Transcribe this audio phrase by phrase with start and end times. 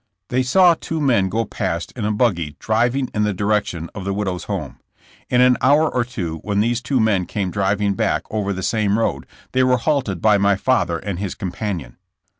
[0.29, 4.03] They saw two men go past in a buggy driv ing in the direction of
[4.03, 4.79] the widow's home.
[5.29, 8.97] In an hour or two when these two men came driving back over the same
[8.97, 11.97] road they were halted by my father and his companion.